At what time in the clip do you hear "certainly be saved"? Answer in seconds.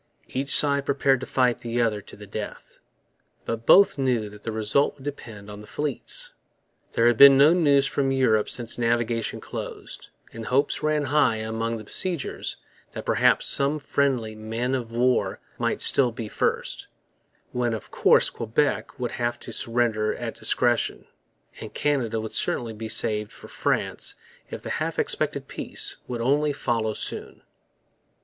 22.33-23.31